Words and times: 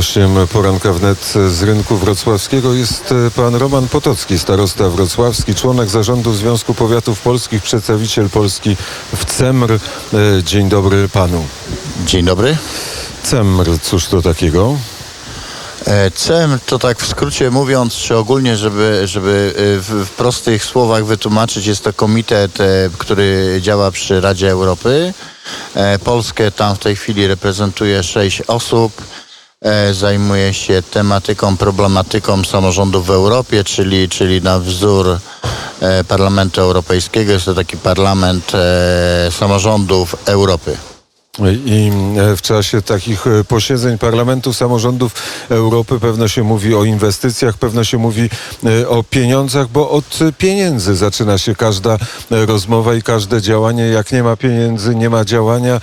Gościem 0.00 0.36
poranka 0.52 0.92
wnet 0.92 1.34
z 1.48 1.62
rynku 1.62 1.96
wrocławskiego 1.96 2.74
jest 2.74 3.12
e, 3.12 3.30
pan 3.30 3.54
Roman 3.54 3.88
Potocki, 3.88 4.38
starosta 4.38 4.88
wrocławski, 4.88 5.54
członek 5.54 5.88
zarządu 5.88 6.34
Związku 6.34 6.74
Powiatów 6.74 7.20
Polskich, 7.20 7.62
przedstawiciel 7.62 8.30
Polski 8.30 8.76
w 9.16 9.24
CEMR. 9.24 9.72
E, 9.72 9.78
Dzień 10.42 10.68
dobry 10.68 11.08
panu. 11.08 11.46
Dzień 12.06 12.24
dobry. 12.24 12.56
CEMR, 13.22 13.66
cóż 13.82 14.06
to 14.06 14.22
takiego? 14.22 14.76
E, 15.86 16.10
CEM 16.10 16.58
to 16.66 16.78
tak 16.78 16.98
w 16.98 17.06
skrócie 17.06 17.50
mówiąc, 17.50 17.94
czy 17.94 18.16
ogólnie, 18.16 18.56
żeby, 18.56 19.02
żeby 19.04 19.54
w, 19.56 20.10
prostych 20.16 20.64
słowach 20.64 21.04
wytłumaczyć, 21.04 21.66
jest 21.66 21.84
to 21.84 21.92
komitet, 21.92 22.58
który 22.98 23.58
działa 23.60 23.90
przy 23.90 24.20
Radzie 24.20 24.50
Europy. 24.50 25.14
Polskę 26.04 26.50
tam 26.50 26.76
w 26.76 26.78
tej 26.78 26.96
chwili 26.96 27.26
reprezentuje 27.26 28.02
sześć 28.02 28.42
osób. 28.42 28.92
E, 29.64 29.94
Zajmuje 29.94 30.54
się 30.54 30.82
tematyką, 30.82 31.56
problematyką 31.56 32.44
samorządów 32.44 33.06
w 33.06 33.10
Europie, 33.10 33.64
czyli, 33.64 34.08
czyli 34.08 34.42
na 34.42 34.58
wzór 34.58 35.18
e, 35.80 36.04
Parlamentu 36.04 36.60
Europejskiego. 36.60 37.32
Jest 37.32 37.44
to 37.44 37.54
taki 37.54 37.76
parlament 37.76 38.52
e, 38.54 39.30
samorządów 39.30 40.16
Europy. 40.26 40.76
I 41.66 41.90
e, 42.18 42.36
w 42.36 42.42
czasie 42.42 42.82
takich 42.82 43.26
e, 43.26 43.44
posiedzeń 43.44 43.98
Parlamentu 43.98 44.52
Samorządów 44.52 45.14
Europy 45.48 46.00
pewno 46.00 46.28
się 46.28 46.42
mówi 46.42 46.74
o 46.74 46.84
inwestycjach, 46.84 47.58
pewno 47.58 47.84
się 47.84 47.98
mówi 47.98 48.28
e, 48.64 48.88
o 48.88 49.02
pieniądzach, 49.02 49.68
bo 49.68 49.90
od 49.90 50.18
pieniędzy 50.38 50.96
zaczyna 50.96 51.38
się 51.38 51.54
każda 51.54 51.98
rozmowa 52.30 52.94
i 52.94 53.02
każde 53.02 53.42
działanie. 53.42 53.82
Jak 53.82 54.12
nie 54.12 54.22
ma 54.22 54.36
pieniędzy, 54.36 54.94
nie 54.94 55.10
ma 55.10 55.24
działania. 55.24 55.80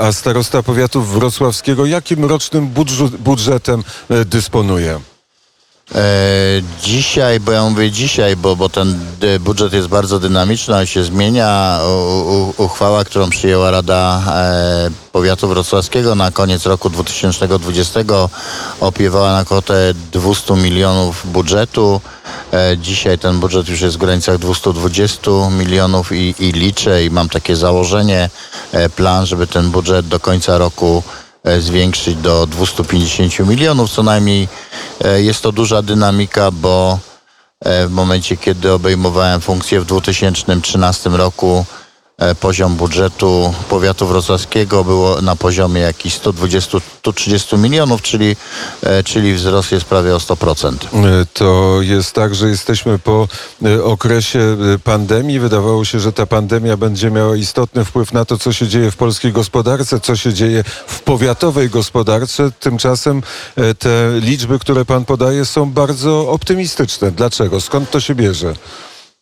A 0.00 0.12
starosta 0.12 0.62
powiatu 0.62 1.02
wrocławskiego 1.02 1.86
jakim 1.86 2.24
rocznym 2.24 2.68
budżetem 3.18 3.84
dysponuje? 4.26 5.00
E, 5.94 6.62
dzisiaj, 6.82 7.40
bo 7.40 7.52
ja 7.52 7.70
mówię 7.70 7.90
dzisiaj, 7.90 8.36
bo, 8.36 8.56
bo 8.56 8.68
ten 8.68 8.98
e, 9.20 9.38
budżet 9.38 9.72
jest 9.72 9.88
bardzo 9.88 10.18
dynamiczny, 10.18 10.76
on 10.76 10.86
się 10.86 11.04
zmienia. 11.04 11.78
U, 12.26 12.54
uchwała, 12.62 13.04
którą 13.04 13.30
przyjęła 13.30 13.70
Rada 13.70 14.22
e, 14.28 14.90
Powiatu 15.12 15.48
Wrocławskiego 15.48 16.14
na 16.14 16.30
koniec 16.30 16.66
roku 16.66 16.90
2020 16.90 18.00
opiewała 18.80 19.32
na 19.32 19.44
kwotę 19.44 19.94
200 20.12 20.54
milionów 20.54 21.32
budżetu. 21.32 22.00
Dzisiaj 22.76 23.18
ten 23.18 23.40
budżet 23.40 23.68
już 23.68 23.80
jest 23.80 23.96
w 23.96 23.98
granicach 23.98 24.38
220 24.38 25.30
milionów 25.58 26.12
i, 26.12 26.34
i 26.38 26.52
liczę 26.52 27.04
i 27.04 27.10
mam 27.10 27.28
takie 27.28 27.56
założenie, 27.56 28.30
plan, 28.96 29.26
żeby 29.26 29.46
ten 29.46 29.70
budżet 29.70 30.08
do 30.08 30.20
końca 30.20 30.58
roku 30.58 31.02
zwiększyć 31.58 32.16
do 32.16 32.46
250 32.46 33.38
milionów 33.48 33.90
co 33.90 34.02
najmniej. 34.02 34.48
E, 35.04 35.22
Jest 35.22 35.42
to 35.42 35.52
duża 35.52 35.82
dynamika, 35.82 36.50
bo 36.50 36.98
e, 37.60 37.86
w 37.86 37.90
momencie, 37.90 38.36
kiedy 38.36 38.72
obejmowałem 38.72 39.40
funkcję 39.40 39.80
w 39.80 39.84
2013 39.84 41.10
roku, 41.10 41.64
e, 41.72 41.75
poziom 42.40 42.74
budżetu 42.76 43.54
powiatu 43.68 44.06
wrocławskiego 44.06 44.84
było 44.84 45.22
na 45.22 45.36
poziomie 45.36 45.80
jakichś 45.80 46.18
120-130 46.18 47.58
milionów, 47.58 48.02
czyli, 48.02 48.36
e, 48.82 49.02
czyli 49.02 49.34
wzrost 49.34 49.72
jest 49.72 49.84
prawie 49.86 50.14
o 50.14 50.18
100%. 50.20 50.84
E, 50.94 51.26
To 51.34 51.78
jest 51.80 52.12
tak, 52.12 52.34
że 52.34 52.48
jesteśmy 52.48 52.98
po 52.98 53.28
e, 53.64 53.84
okresie 53.84 54.56
e, 54.74 54.78
pandemii. 54.78 55.40
Wydawało 55.40 55.84
się, 55.84 56.00
że 56.00 56.12
ta 56.12 56.26
pandemia 56.26 56.76
będzie 56.76 57.10
miała 57.10 57.36
istotny 57.36 57.84
wpływ 57.84 58.12
na 58.12 58.24
to, 58.24 58.38
co 58.38 58.52
się 58.52 58.68
dzieje 58.68 58.90
w 58.90 58.96
polskiej 58.96 59.32
gospodarce, 59.32 60.00
co 60.00 60.16
się 60.16 60.32
dzieje 60.32 60.64
w 60.86 61.00
powiatowej 61.02 61.70
gospodarce. 61.70 62.50
Tymczasem 62.60 63.22
e, 63.56 63.74
te 63.74 64.12
liczby, 64.20 64.58
które 64.58 64.84
pan 64.84 65.04
podaje, 65.04 65.44
są 65.44 65.70
bardzo 65.70 66.30
optymistyczne. 66.30 67.10
Dlaczego? 67.10 67.60
Skąd 67.60 67.90
to 67.90 68.00
się 68.00 68.14
bierze? 68.14 68.54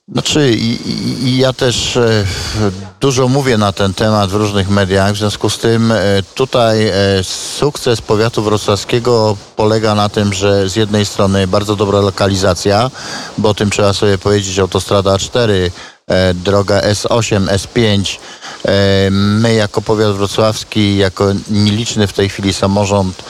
Znaczy, 0.08 0.50
i, 0.50 0.88
i, 1.28 1.38
ja 1.38 1.52
też 1.52 1.96
e, 1.96 2.24
dużo 3.00 3.28
mówię 3.28 3.58
na 3.58 3.72
ten 3.72 3.94
temat 3.94 4.30
w 4.30 4.34
różnych 4.34 4.70
mediach, 4.70 5.12
w 5.12 5.16
związku 5.16 5.50
z 5.50 5.58
tym 5.58 5.92
e, 5.92 5.96
tutaj 6.34 6.88
e, 6.88 6.92
sukces 7.58 8.00
powiatu 8.00 8.42
wrocławskiego 8.42 9.36
polega 9.56 9.94
na 9.94 10.08
tym, 10.08 10.32
że 10.32 10.68
z 10.68 10.76
jednej 10.76 11.06
strony 11.06 11.46
bardzo 11.46 11.76
dobra 11.76 12.00
lokalizacja, 12.00 12.90
bo 13.38 13.48
o 13.48 13.54
tym 13.54 13.70
trzeba 13.70 13.92
sobie 13.92 14.18
powiedzieć, 14.18 14.58
autostrada 14.58 15.16
A4, 15.16 15.70
e, 16.06 16.34
droga 16.34 16.80
S8, 16.80 17.46
S5. 17.46 18.18
E, 18.64 19.10
my 19.10 19.54
jako 19.54 19.82
powiat 19.82 20.12
wrocławski, 20.12 20.96
jako 20.96 21.24
nieliczny 21.50 22.06
w 22.06 22.12
tej 22.12 22.28
chwili 22.28 22.54
samorząd, 22.54 23.22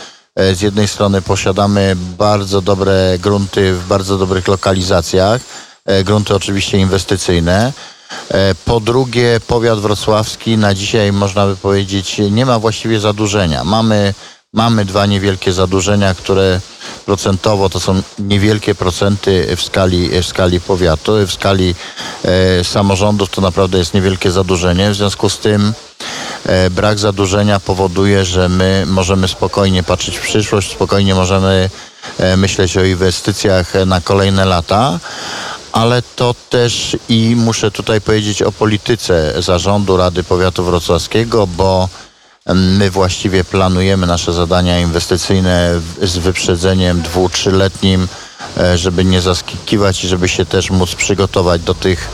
z 0.55 0.61
jednej 0.61 0.89
strony 0.89 1.23
posiadamy 1.23 1.97
bardzo 2.19 2.63
dobre 2.63 3.19
grunty 3.19 3.75
w 3.75 3.87
bardzo 3.87 4.19
dobrych 4.19 4.49
lokalizacjach, 4.49 5.41
grunty 6.05 6.35
oczywiście 6.35 6.79
inwestycyjne. 6.79 7.73
E, 8.31 8.55
Po 8.65 8.81
drugie, 8.81 9.41
powiat 9.47 9.81
wrocławski 9.81 10.57
na 10.59 10.75
dzisiaj 10.75 11.13
można 11.13 11.47
by 11.47 11.57
powiedzieć 11.57 12.21
nie 12.31 12.47
ma 12.47 12.59
właściwie 12.59 13.01
zadłużenia. 13.01 13.65
Mamy, 13.65 14.15
mamy 14.53 14.85
dwa 14.85 15.07
niewielkie 15.07 15.53
zadłużenia, 15.53 16.15
które 16.15 16.61
procentowo 17.07 17.69
to 17.69 17.81
są 17.81 18.03
niewielkie 18.19 18.75
procenty 18.75 19.57
w 19.57 19.63
skali, 19.63 20.23
w 20.23 20.27
skali 20.27 20.61
powiatu, 20.61 21.13
w 21.27 21.33
skali 21.33 21.75
e, 22.25 22.65
samorządów 22.65 23.31
to 23.31 23.41
naprawdę 23.41 23.79
jest 23.79 23.95
niewielkie 23.95 24.31
zadłużenie. 24.31 24.91
W 24.91 24.95
związku 24.95 25.29
z 25.31 25.39
tym 25.39 25.73
e, 26.47 26.71
brak 26.71 26.99
zadłużenia 26.99 27.61
powoduje, 27.61 28.25
że 28.25 28.49
my 28.49 28.85
możemy 28.87 29.29
spokojnie 29.29 29.83
patrzeć 29.83 30.19
w 30.19 30.23
przyszłość, 30.23 30.73
spokojnie 30.73 31.15
możemy 31.15 31.71
e, 32.19 32.37
myśleć 32.37 32.77
o 32.77 32.85
inwestycjach 32.85 33.77
e, 33.77 33.87
na 33.87 34.01
kolejne 34.01 34.45
lata. 34.45 35.01
Ale 35.75 36.03
to 36.17 36.35
też 36.51 36.97
i 37.09 37.37
muszę 37.37 37.71
tutaj 37.71 38.01
powiedzieć 38.01 38.43
o 38.43 38.53
polityce 38.53 39.43
zarządu 39.43 39.97
Rady 39.97 40.25
Powiatu 40.25 40.65
Wrocławskiego, 40.65 41.47
bo 41.47 41.89
my 42.55 42.91
właściwie 42.91 43.45
planujemy 43.45 44.07
nasze 44.07 44.33
zadania 44.33 44.81
inwestycyjne 44.81 45.81
z 46.03 46.19
wyprzedzeniem 46.19 47.03
dwu, 47.03 47.29
trzyletnim, 47.29 48.09
e, 48.57 48.79
żeby 48.79 49.05
nie 49.05 49.21
zaskakiwać 49.21 50.05
i 50.05 50.09
żeby 50.09 50.29
się 50.29 50.47
też 50.47 50.71
móc 50.71 50.95
przygotować 50.95 51.63
do 51.63 51.75
tych 51.75 52.09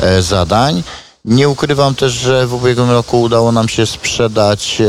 e, 0.00 0.22
zadań. 0.22 0.82
Nie 1.24 1.48
ukrywam 1.48 1.94
też, 1.94 2.12
że 2.12 2.46
w 2.46 2.54
ubiegłym 2.54 2.90
roku 2.90 3.22
udało 3.22 3.52
nam 3.52 3.68
się 3.68 3.86
sprzedać 3.86 4.80
e, 4.80 4.84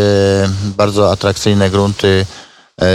bardzo 0.77 1.11
atrakcyjne 1.11 1.69
grunty. 1.69 2.25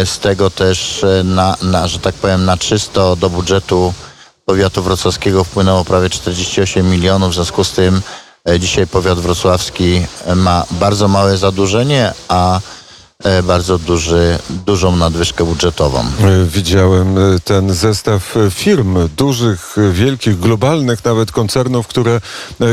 Z 0.05 0.19
tego 0.19 0.51
też, 0.51 1.05
na, 1.25 1.57
na, 1.63 1.89
że 1.89 1.99
tak 1.99 2.15
powiem, 2.15 2.45
na 2.45 2.57
czysto 2.57 3.17
do 3.17 3.31
budżetu 3.31 3.95
powiatu 4.47 4.83
wrocławskiego 4.83 5.45
wpłynęło 5.45 5.85
prawie 5.85 6.11
48 6.11 6.91
milionów. 6.91 7.31
W 7.31 7.35
związku 7.35 7.65
z 7.65 7.73
tym 7.73 8.03
e, 8.49 8.61
dzisiaj 8.61 8.87
powiat 8.87 9.19
wrocławski 9.19 10.07
e, 10.25 10.35
ma 10.35 10.65
bardzo 10.71 11.09
małe 11.09 11.37
zadłużenie, 11.37 12.13
a 12.29 12.61
e, 13.25 13.43
bardzo 13.43 13.79
duży, 13.79 14.39
dużą 14.67 14.97
nadwyżkę 14.97 15.45
budżetową. 15.45 16.05
Widziałem 16.47 17.17
ten 17.45 17.75
zestaw 17.75 18.35
firm, 18.51 19.09
dużych, 19.17 19.77
wielkich, 19.93 20.39
globalnych 20.39 21.05
nawet 21.05 21.33
koncernów, 21.33 21.87
które, 21.87 22.21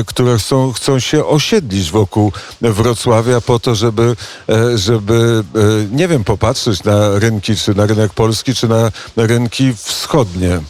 które 0.06 0.38
chcą, 0.38 0.74
chcą 0.74 1.00
się 1.00 1.26
osiedlić 1.26 1.92
wokół 1.92 2.32
Wrocławia 2.62 3.42
po 3.42 3.60
to, 3.60 3.76
żeby, 3.76 4.16
żeby 4.76 5.44
nie 5.92 6.08
wiem, 6.08 6.24
popatrzeć 6.24 6.84
na 6.84 7.20
rynki, 7.20 7.56
czy 7.56 7.76
na 7.76 7.86
rynek 7.86 8.14
polski, 8.14 8.56
czy 8.56 8.68
na 8.68 8.92
rynki 9.18 9.74
wschodnie. 9.76 10.62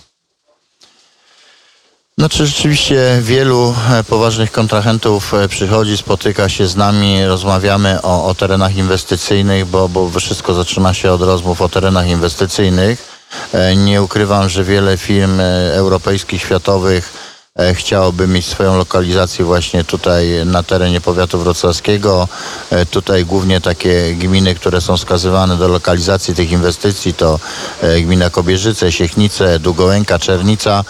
Znaczy 2.17 2.45
rzeczywiście 2.47 3.17
wielu 3.21 3.75
e, 3.91 4.03
poważnych 4.03 4.51
kontrahentów 4.51 5.33
e, 5.33 5.47
przychodzi, 5.47 5.97
spotyka 5.97 6.49
się 6.49 6.67
z 6.67 6.75
nami, 6.75 7.25
rozmawiamy 7.25 8.01
o, 8.01 8.25
o 8.25 8.35
terenach 8.35 8.75
inwestycyjnych, 8.75 9.65
bo, 9.65 9.89
bo 9.89 10.09
wszystko 10.09 10.53
zaczyna 10.53 10.93
się 10.93 11.11
od 11.11 11.21
rozmów 11.21 11.61
o 11.61 11.69
terenach 11.69 12.07
inwestycyjnych. 12.07 13.07
E, 13.53 13.75
Nie 13.75 14.01
ukrywam, 14.01 14.49
że 14.49 14.63
wiele 14.63 14.97
firm 14.97 15.39
europejskich, 15.73 16.41
światowych 16.41 17.33
chciałoby 17.73 18.27
mieć 18.27 18.45
swoją 18.45 18.77
lokalizację 18.77 19.45
właśnie 19.45 19.83
tutaj 19.83 20.27
na 20.45 20.63
terenie 20.63 21.01
powiatu 21.01 21.39
wrocławskiego. 21.39 22.27
Tutaj 22.91 23.25
głównie 23.25 23.61
takie 23.61 24.13
gminy, 24.15 24.55
które 24.55 24.81
są 24.81 24.97
wskazywane 24.97 25.57
do 25.57 25.67
lokalizacji 25.67 26.35
tych 26.35 26.51
inwestycji 26.51 27.13
to 27.13 27.39
gmina 28.01 28.29
Kobierzyce, 28.29 28.91
Siechnice, 28.91 29.59
Długołęka, 29.59 30.19
Czernica. 30.19 30.83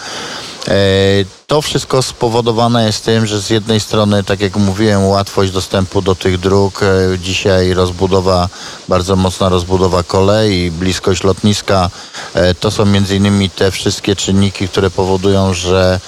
E, 0.67 1.25
To 1.47 1.61
wszystko 1.61 2.01
spowodowane 2.01 2.85
jest 2.85 3.05
tym, 3.05 3.25
że 3.25 3.41
z 3.41 3.49
jednej 3.49 3.79
strony, 3.79 4.23
tak 4.23 4.41
jak 4.41 4.55
mówiłem, 4.55 5.07
łatwość 5.07 5.51
dostępu 5.51 6.01
do 6.01 6.15
tych 6.15 6.39
dróg, 6.39 6.83
e, 6.83 7.19
dzisiaj 7.19 7.73
rozbudowa, 7.73 8.49
bardzo 8.87 9.15
mocna 9.15 9.49
rozbudowa 9.49 10.03
kolei, 10.03 10.71
bliskość 10.71 11.23
lotniska, 11.23 11.89
e, 12.33 12.55
to 12.55 12.71
są 12.71 12.85
między 12.85 13.15
innymi 13.15 13.49
te 13.49 13.71
wszystkie 13.71 14.15
czynniki, 14.15 14.67
które 14.67 14.89
powodują, 14.89 15.53
że 15.53 15.99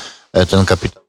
ten 0.49 0.65
kapitał 0.65 1.03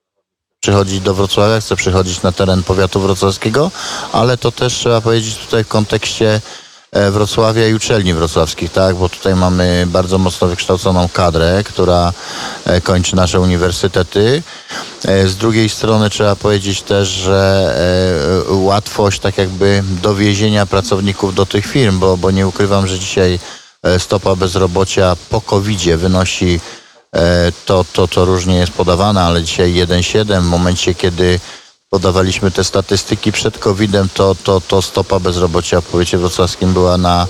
przychodzi 0.60 1.00
do 1.00 1.14
Wrocławia, 1.14 1.60
chce 1.60 1.76
przychodzić 1.76 2.22
na 2.22 2.32
teren 2.32 2.62
powiatu 2.62 3.00
wrocławskiego, 3.00 3.70
ale 4.12 4.36
to 4.36 4.52
też 4.52 4.74
trzeba 4.74 5.00
powiedzieć 5.00 5.36
tutaj 5.36 5.64
w 5.64 5.68
kontekście 5.68 6.40
Wrocławia 7.10 7.68
i 7.68 7.74
uczelni 7.74 8.14
wrocławskich, 8.14 8.72
tak? 8.72 8.96
Bo 8.96 9.08
tutaj 9.08 9.34
mamy 9.34 9.84
bardzo 9.86 10.18
mocno 10.18 10.48
wykształconą 10.48 11.08
kadrę, 11.12 11.64
która 11.64 12.12
e, 12.64 12.80
kończy 12.80 13.16
nasze 13.16 13.40
uniwersytety. 13.40 14.42
E, 15.04 15.28
Z 15.28 15.36
drugiej 15.36 15.68
strony 15.68 16.10
trzeba 16.10 16.36
powiedzieć 16.36 16.82
też, 16.82 17.08
że 17.08 17.74
e, 18.48 18.52
łatwość 18.52 19.20
tak 19.20 19.38
jakby 19.38 19.82
dowiezienia 20.02 20.66
pracowników 20.66 21.34
do 21.34 21.46
tych 21.46 21.66
firm, 21.66 21.98
bo, 21.98 22.16
bo 22.16 22.30
nie 22.30 22.46
ukrywam, 22.46 22.86
że 22.86 22.98
dzisiaj 22.98 23.38
e, 23.82 23.98
stopa 23.98 24.36
bezrobocia 24.36 25.16
po 25.30 25.40
covid 25.40 25.80
wynosi 25.96 26.60
e, 27.12 27.52
to, 27.66 27.84
to, 27.92 28.08
to 28.08 28.24
różnie 28.24 28.56
jest 28.56 28.72
podawane, 28.72 29.22
ale 29.22 29.42
dzisiaj 29.42 29.74
1,7 29.74 30.40
w 30.42 30.44
momencie, 30.44 30.94
kiedy 30.94 31.40
podawaliśmy 31.96 32.50
te 32.50 32.64
statystyki 32.64 33.32
przed 33.32 33.58
COVID-em, 33.58 34.08
to, 34.14 34.34
to, 34.34 34.60
to 34.60 34.82
stopa 34.82 35.20
bezrobocia 35.20 35.80
w 35.80 35.84
powiecie 35.84 36.18
wrocławskim 36.18 36.72
była 36.72 36.98
na 36.98 37.26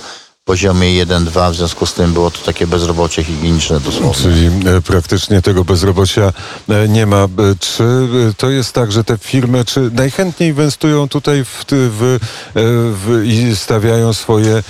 poziomie 0.47 1.05
1,2, 1.05 1.51
w 1.51 1.55
związku 1.55 1.85
z 1.85 1.93
tym 1.93 2.13
było 2.13 2.31
to 2.31 2.37
takie 2.45 2.67
bezrobocie 2.67 3.23
higieniczne 3.23 3.79
dosłownie. 3.79 4.23
Czyli 4.23 4.47
e, 4.47 4.81
praktycznie 4.81 5.41
tego 5.41 5.63
bezrobocia 5.63 6.33
e, 6.69 6.87
nie 6.87 7.05
ma. 7.05 7.23
E, 7.23 7.27
Czy 7.59 7.83
to 8.37 8.49
jest 8.49 8.73
tak, 8.73 8.91
że 8.91 9.03
te 9.03 9.17
firmy 9.17 9.65
czy 9.65 9.79
najchętniej 9.93 10.49
inwestują 10.49 11.09
tutaj 11.09 11.45
w, 11.45 11.65
w, 11.69 12.19
w, 12.55 13.23
i 13.25 13.55
stawiają 13.55 14.13
swoje 14.13 14.63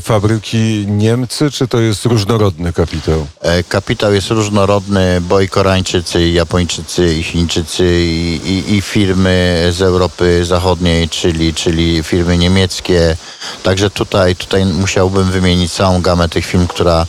fabryki 0.00 0.84
Niemcy, 0.88 1.50
czy 1.50 1.68
to 1.68 1.80
jest 1.80 2.04
różnorodny 2.04 2.72
kapitał? 2.72 3.26
Kapitał 3.68 4.14
jest 4.14 4.30
różnorodny, 4.30 5.20
bo 5.20 5.40
i 5.40 5.48
Koreańczycy, 5.48 6.22
i 6.22 6.32
Japończycy, 6.32 7.14
i 7.14 7.22
Chińczycy, 7.22 7.84
i, 7.84 8.40
i, 8.44 8.74
i 8.74 8.80
firmy 8.82 9.68
z 9.72 9.82
Europy 9.82 10.44
Zachodniej, 10.44 11.08
czyli, 11.08 11.54
czyli 11.54 12.02
firmy 12.02 12.38
niemieckie. 12.38 13.16
Także 13.62 13.90
tutaj, 13.90 14.36
tutaj 14.36 14.64
musiałbym 14.66 15.21
wymienić 15.30 15.72
całą 15.72 16.02
gamę 16.02 16.28
tych 16.28 16.46
firm, 16.46 16.66
która, 16.66 17.06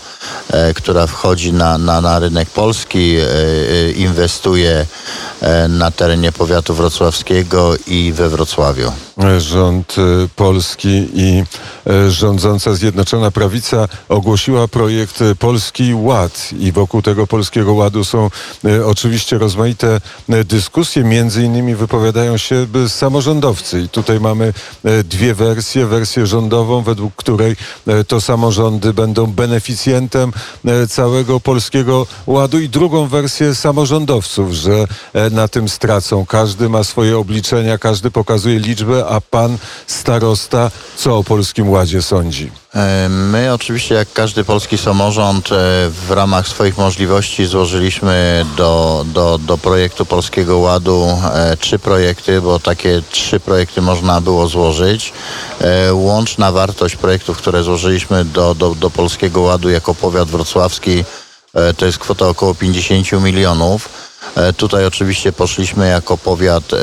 e, 0.49 0.73
która 0.73 1.07
wchodzi 1.07 1.53
na, 1.53 1.77
na, 1.77 2.01
na 2.01 2.19
rynek 2.19 2.49
polski, 2.49 3.15
e, 3.17 3.23
e, 3.23 3.91
inwestuje 3.91 4.85
na 5.69 5.91
terenie 5.91 6.31
powiatu 6.31 6.73
wrocławskiego 6.73 7.73
i 7.87 8.13
we 8.13 8.29
Wrocławiu. 8.29 8.91
E, 9.17 9.41
Rząd 9.41 9.95
e, 9.97 10.27
polski 10.35 11.07
i 11.13 11.43
e, 11.87 12.11
rządząca 12.11 12.73
Zjednoczona 12.73 13.31
Prawica 13.31 13.87
ogłosiła 14.09 14.67
projekt 14.67 15.21
e, 15.21 15.35
Polski 15.35 15.93
Ład 15.93 16.49
i 16.59 16.71
wokół 16.71 17.01
tego 17.01 17.27
Polskiego 17.27 17.73
Ładu 17.73 18.03
są 18.03 18.29
e, 18.65 18.85
oczywiście 18.85 19.37
rozmaite 19.37 20.01
e, 20.29 20.43
dyskusje. 20.43 21.03
Między 21.03 21.43
innymi 21.43 21.75
wypowiadają 21.75 22.37
się 22.37 22.67
e, 22.85 22.89
samorządowcy 22.89 23.81
i 23.81 23.89
tutaj 23.89 24.19
mamy 24.19 24.53
e, 24.83 25.03
dwie 25.03 25.35
wersje. 25.35 25.85
Wersję 25.85 26.27
rządową, 26.27 26.81
według 26.81 27.15
której 27.15 27.55
e, 27.87 28.03
to 28.03 28.21
samorządy 28.21 28.93
będą 28.93 29.25
beneficjentem 29.27 30.33
e, 30.65 30.87
całego 30.87 31.39
Polskiego 31.39 32.07
Ładu 32.27 32.59
i 32.59 32.69
drugą 32.69 33.07
wersję 33.07 33.55
samorządowców, 33.55 34.51
że 34.53 34.87
e, 35.13 35.29
na 35.33 35.47
tym 35.47 35.69
stracą. 35.69 36.25
Każdy 36.25 36.69
ma 36.69 36.83
swoje 36.83 37.17
obliczenia, 37.17 37.77
każdy 37.77 38.11
pokazuje 38.11 38.59
liczbę, 38.59 39.05
a 39.07 39.21
pan 39.21 39.57
starosta 39.87 40.71
co 40.95 41.17
o 41.17 41.23
Polskim 41.23 41.69
Ładzie 41.69 42.01
sądzi? 42.01 42.51
E, 42.75 43.09
My 43.09 43.53
oczywiście, 43.53 43.95
jak 43.95 44.13
każdy 44.13 44.43
polski 44.43 44.77
samorząd, 44.77 45.51
e, 45.51 45.55
w 45.89 46.11
ramach 46.11 46.47
swoich 46.47 46.77
możliwości 46.77 47.45
złożyliśmy 47.45 48.45
do, 48.57 49.05
do, 49.13 49.37
do 49.37 49.57
projektu 49.57 50.05
Polskiego 50.05 50.57
Ładu 50.57 51.17
e, 51.33 51.57
trzy 51.57 51.79
projekty, 51.79 52.41
bo 52.41 52.59
takie 52.59 53.01
trzy 53.11 53.39
projekty 53.39 53.81
można 53.81 54.21
było 54.21 54.47
złożyć. 54.47 55.13
Łączna 55.91 56.51
wartość 56.51 56.95
projektów, 56.95 57.37
które 57.37 57.63
złożyliśmy 57.63 58.25
do, 58.25 58.55
do, 58.55 58.75
do 58.75 58.89
Polskiego 58.89 59.41
Ładu 59.41 59.69
jako 59.69 59.95
powiat 59.95 60.29
wrocławski, 60.29 61.03
to 61.77 61.85
jest 61.85 61.97
kwota 61.97 62.27
około 62.27 62.55
50 62.55 63.23
milionów. 63.23 63.89
E, 64.35 64.53
Tutaj 64.53 64.85
oczywiście 64.85 65.31
poszliśmy 65.31 65.87
jako 65.87 66.17
powiat 66.17 66.63
e, 66.63 66.77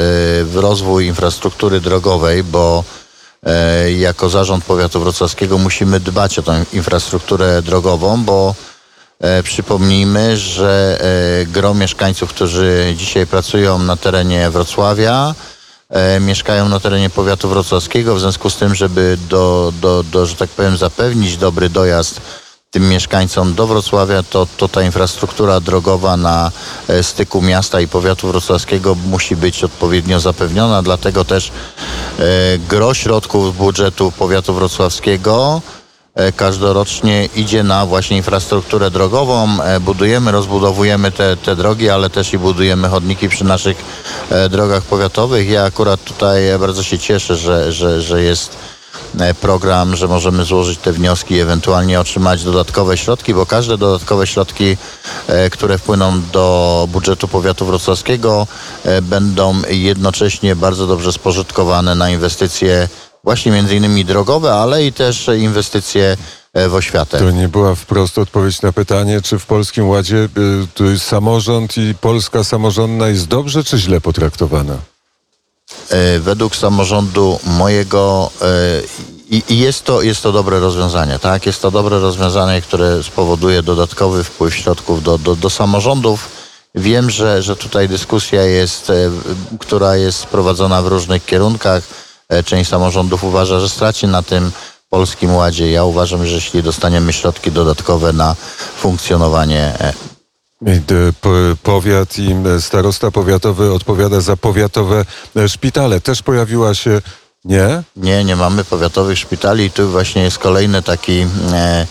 w 0.45 0.53
rozwój 0.55 1.07
infrastruktury 1.07 1.81
drogowej, 1.81 2.45
bo 2.45 2.85
E, 3.47 3.93
jako 3.93 4.29
zarząd 4.29 4.65
powiatu 4.65 5.01
wrocławskiego 5.01 5.59
musimy 5.59 6.01
dbać 6.01 6.39
o 6.39 6.43
tę 6.43 6.65
infrastrukturę 6.73 7.63
drogową, 7.63 8.25
bo 8.25 8.55
przypomnijmy, 9.43 10.37
że 10.37 11.01
gro 11.47 11.75
mieszkańców, 11.75 12.31
którzy 12.31 12.95
dzisiaj 12.97 13.27
pracują 13.27 13.79
na 13.79 13.97
terenie 13.97 14.51
Wrocławia, 14.51 15.35
mieszkają 16.21 16.69
na 16.69 16.81
terenie 16.81 17.11
powiatu 17.11 17.49
wrocławskiego, 17.49 18.15
w 18.15 18.21
związku 18.21 18.51
z 18.51 18.57
tym, 18.57 18.75
żeby 18.75 19.19
do, 19.29 19.73
do, 19.81 20.03
do 20.03 20.27
że 20.27 20.35
tak 20.35 20.51
powiem, 20.51 20.77
zapewnić 20.77 21.37
dobry 21.37 21.69
dojazd 21.69 22.21
tym 22.71 22.89
mieszkańcom 22.89 23.55
do 23.55 23.67
Wrocławia, 23.67 24.23
to, 24.23 24.47
to 24.57 24.69
ta 24.69 24.83
infrastruktura 24.83 25.61
drogowa 25.61 26.17
na 26.17 26.51
e, 26.89 27.03
styku 27.03 27.43
miasta 27.43 27.81
i 27.81 27.89
powiatu 27.89 28.29
wrocławskiego 28.29 28.95
musi 28.95 29.37
być 29.37 29.65
odpowiednio 29.65 30.21
zapewniona, 30.21 30.83
dlatego 30.83 31.25
też 31.25 31.49
e, 31.49 32.23
gro 32.69 32.95
środków 32.95 33.55
z 33.55 33.57
budżetu 33.57 34.13
powiatu 34.13 34.55
wrocławskiego 34.55 35.63
e, 36.15 36.33
każdorocznie 36.33 37.29
idzie 37.37 37.63
na 37.63 37.87
właśnie 37.87 38.17
infrastrukturę 38.17 38.91
drogową. 38.91 39.49
Budujemy, 39.81 40.33
rozbudowujemy 40.33 41.13
te, 41.13 41.37
te 41.37 41.57
drogi, 41.57 41.91
ale 41.91 42.11
też 42.11 42.33
i 42.33 42.39
budujemy 42.39 42.89
chodniki 42.89 43.29
przy 43.29 43.45
naszych 43.45 43.77
drogach 44.51 44.83
powiatowych. 44.83 45.49
Ja 45.49 45.65
akurat 45.65 46.05
tutaj 46.05 46.43
bardzo 46.61 46.83
się 46.83 46.99
cieszę, 46.99 47.37
że, 47.37 47.73
że, 47.73 48.03
że 48.03 48.23
jest 48.23 48.57
program, 49.41 49.97
że 49.97 50.09
możemy 50.09 50.45
złożyć 50.45 50.79
te 50.79 50.93
wnioski 50.93 51.35
i 51.35 51.41
ewentualnie 51.41 52.01
otrzymać 52.01 52.45
dodatkowe 52.45 52.97
środki, 52.97 53.35
bo 53.35 53.47
każde 53.47 53.79
dodatkowe 53.79 54.27
środki, 54.27 54.77
e, 55.27 55.51
które 55.51 55.79
wpłyną 55.79 56.23
do 56.33 56.89
budżetu 56.93 57.29
powiatu 57.29 57.67
wrocławskiego, 57.67 58.47
e, 58.85 59.03
będą 59.03 59.63
jednocześnie 59.69 60.57
bardzo 60.57 60.87
dobrze 60.87 61.13
spożytkowane 61.13 61.95
na 61.95 62.11
inwestycje 62.11 62.89
właśnie 63.25 63.53
między 63.53 63.77
innymi 63.77 64.05
drogowe, 64.05 64.55
ale 64.55 64.85
i 64.85 64.93
też 64.93 65.31
inwestycje 65.39 66.17
e, 66.53 66.69
w 66.69 66.75
oświatę. 66.75 67.19
To 67.19 67.31
nie 67.31 67.49
była 67.49 67.75
wprost 67.75 68.19
odpowiedź 68.19 68.63
na 68.63 68.73
pytanie, 68.73 69.21
czy 69.23 69.39
w 69.39 69.47
Polskim 69.47 69.89
Ładzie 69.89 70.29
samorząd 70.99 71.79
i 71.79 71.95
Polska 72.01 72.45
samorządna 72.45 73.09
jest 73.09 73.29
dobrze 73.29 73.65
czy 73.65 73.79
źle 73.79 74.01
potraktowana? 74.01 74.77
E, 75.91 76.19
Według 76.19 76.57
samorządu 76.57 77.39
mojego 77.45 78.31
e, 78.43 78.47
i, 79.31 79.59
jest, 79.59 79.85
to, 79.85 80.03
jest 80.03 80.23
to 80.23 80.33
dobre 80.33 80.61
rozwiązanie, 80.61 81.19
tak? 81.19 81.47
Jest 81.47 81.63
to 81.63 81.71
dobre 81.71 81.99
rozwiązanie, 81.99 82.63
które 82.63 83.03
spowoduje 83.03 83.63
dodatkowy 83.63 84.25
wpływ 84.25 84.55
środków 84.55 85.03
do, 85.03 85.19
do, 85.19 85.37
do 85.37 85.51
samorządów. 85.51 86.29
Wiem, 86.75 87.11
że, 87.11 87.43
że 87.43 87.57
tutaj 87.57 87.89
dyskusja 87.89 88.43
jest, 88.43 88.91
e, 88.91 88.95
która 89.59 89.97
jest 89.97 90.27
prowadzona 90.27 90.83
w 90.83 90.87
różnych 90.87 91.25
kierunkach. 91.25 91.83
Część 92.45 92.71
samorządów 92.71 93.25
uważa, 93.25 93.61
że 93.61 93.69
straci 93.69 94.07
na 94.07 94.23
tym 94.23 94.53
Polskim 94.91 95.35
Ładzie. 95.35 95.71
Ja 95.71 95.85
uważam, 95.85 96.27
że 96.27 96.35
jeśli 96.35 96.63
dostaniemy 96.63 97.13
środki 97.13 97.53
dodatkowe 97.53 98.13
na 98.13 98.37
funkcjonowanie 98.77 99.75
Powiat 101.63 102.19
i 102.19 102.33
m, 102.33 102.61
starosta 102.61 103.11
powiatowy 103.11 103.73
odpowiada 103.73 104.21
za 104.21 104.37
powiatowe 104.37 105.05
e, 105.37 105.49
szpitale. 105.49 106.01
Też 106.01 106.23
pojawiła 106.23 106.75
się, 106.75 107.03
nie? 107.45 107.83
Nie, 107.97 108.25
nie 108.25 108.37
mamy 108.37 108.65
powiatowych 108.65 109.19
szpitali 109.19 109.65
i 109.65 109.71
tu 109.71 109.91
właśnie 109.91 110.23
jest 110.23 110.39
kolejny 110.39 110.83
taki 110.83 111.27
e, 111.53 111.87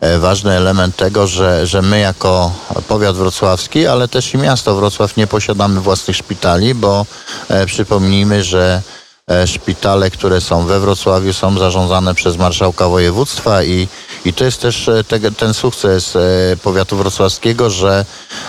e, 0.00 0.18
ważny 0.18 0.52
element 0.52 0.96
tego, 0.96 1.26
że, 1.26 1.66
że 1.66 1.82
my 1.82 1.98
jako 1.98 2.52
powiat 2.88 3.16
wrocławski, 3.16 3.86
ale 3.86 4.08
też 4.08 4.34
i 4.34 4.38
miasto 4.38 4.74
Wrocław 4.74 5.16
nie 5.16 5.26
posiadamy 5.26 5.80
własnych 5.80 6.16
szpitali, 6.16 6.74
bo 6.74 7.06
e, 7.48 7.66
przypomnijmy, 7.66 8.44
że 8.44 8.82
e, 9.30 9.46
szpitale, 9.46 10.10
które 10.10 10.40
są 10.40 10.66
we 10.66 10.80
Wrocławiu 10.80 11.32
są 11.32 11.58
zarządzane 11.58 12.14
przez 12.14 12.36
marszałka 12.36 12.88
województwa 12.88 13.62
i, 13.62 13.88
i 14.24 14.32
to 14.32 14.44
jest 14.44 14.60
też 14.60 14.88
e, 14.88 15.04
te, 15.04 15.30
ten 15.30 15.54
sukces 15.54 16.16
e, 16.16 16.20
powiatu 16.62 16.96
wrocławskiego, 16.96 17.70
że 17.70 18.04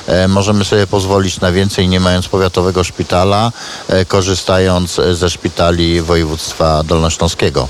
e, 0.08 0.28
możemy 0.28 0.66
sobie 0.66 0.88
pozwolić 0.88 1.40
na 1.40 1.52
więcej 1.52 1.88
nie 1.88 2.00
mając 2.00 2.28
powiatowego 2.28 2.84
szpitala, 2.84 3.52
korzystając 4.08 5.02
ze 5.14 5.30
szpitali 5.30 6.02
województwa 6.02 6.84
dolnośląskiego. 6.84 7.68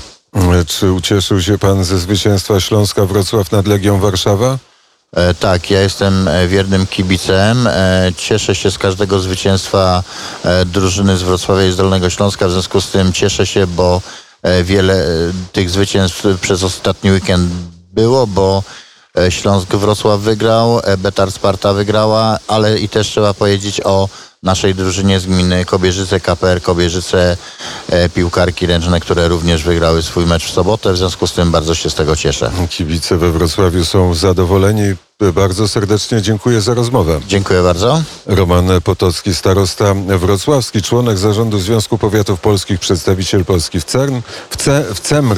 Czy 0.66 0.92
ucieszył 0.92 1.42
się 1.42 1.58
pan 1.58 1.84
ze 1.84 1.98
zwycięstwa 1.98 2.60
Śląska 2.60 3.04
Wrocław 3.04 3.52
nad 3.52 3.66
Legią 3.66 4.00
Warszawa? 4.00 4.58
Tak, 5.40 5.70
ja 5.70 5.80
jestem 5.80 6.28
wiernym 6.48 6.86
kibicem. 6.86 7.68
Cieszę 8.16 8.54
się 8.54 8.70
z 8.70 8.78
każdego 8.78 9.18
zwycięstwa 9.18 10.02
drużyny 10.66 11.16
z 11.16 11.22
Wrocławia 11.22 11.66
i 11.66 11.72
z 11.72 11.76
Dolnego 11.76 12.10
Śląska. 12.10 12.48
W 12.48 12.52
związku 12.52 12.80
z 12.80 12.90
tym 12.90 13.12
cieszę 13.12 13.46
się, 13.46 13.66
bo 13.66 14.00
wiele 14.64 15.06
tych 15.52 15.70
zwycięstw 15.70 16.24
przez 16.40 16.62
ostatni 16.62 17.10
weekend 17.10 17.50
było, 17.96 18.26
bo 18.26 18.62
e, 19.18 19.30
Śląsk 19.30 19.68
Wrocław 19.68 20.20
wygrał, 20.20 20.80
e, 20.84 20.96
Betar 20.96 21.32
Sparta 21.32 21.72
wygrała, 21.72 22.38
ale 22.48 22.78
i 22.78 22.88
też 22.88 23.08
trzeba 23.08 23.34
powiedzieć 23.34 23.80
o 23.84 24.08
naszej 24.42 24.74
drużynie 24.74 25.20
z 25.20 25.26
gminy 25.26 25.64
Kobierzyce, 25.64 26.20
KPR 26.20 26.62
Kobierzyce, 26.62 27.36
e, 27.90 28.08
piłkarki 28.08 28.66
ręczne, 28.66 29.00
które 29.00 29.28
również 29.28 29.62
wygrały 29.62 30.02
swój 30.02 30.26
mecz 30.26 30.44
w 30.44 30.50
sobotę, 30.50 30.92
w 30.92 30.96
związku 30.96 31.26
z 31.26 31.32
tym 31.32 31.50
bardzo 31.50 31.74
się 31.74 31.90
z 31.90 31.94
tego 31.94 32.16
cieszę. 32.16 32.50
Kibice 32.70 33.16
we 33.16 33.32
Wrocławiu 33.32 33.84
są 33.84 34.14
zadowoleni. 34.14 34.94
Bardzo 35.34 35.68
serdecznie 35.68 36.22
dziękuję 36.22 36.60
za 36.60 36.74
rozmowę. 36.74 37.20
Dziękuję 37.26 37.62
bardzo. 37.62 38.02
Roman 38.26 38.68
Potocki, 38.84 39.34
starosta 39.34 39.94
wrocławski, 39.94 40.82
członek 40.82 41.18
zarządu 41.18 41.58
Związku 41.58 41.98
Powiatów 41.98 42.40
Polskich, 42.40 42.80
przedstawiciel 42.80 43.44
Polski 43.44 43.80
w 43.80 43.84
CERN, 43.84 44.20
w, 44.50 44.56
Ce, 44.56 44.94
w 44.94 45.00
CEMR 45.00 45.36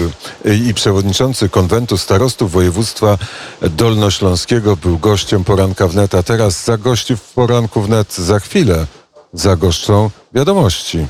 i 0.68 0.75
przewodniczący 0.75 1.49
konwentu 1.49 1.99
starostów 1.99 2.52
województwa 2.52 3.18
dolnośląskiego 3.62 4.76
był 4.76 4.99
gościem 4.99 5.44
poranka 5.44 5.88
wnet, 5.88 6.14
a 6.14 6.23
teraz 6.23 6.64
zagości 6.64 7.16
w 7.16 7.20
poranku 7.20 7.82
wnet 7.82 8.14
za 8.14 8.40
chwilę 8.40 8.87
zagoszczą 9.32 10.11
wiadomości. 10.32 11.06